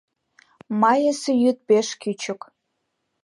[0.81, 2.41] Майысе йӱд пеш кӱчык.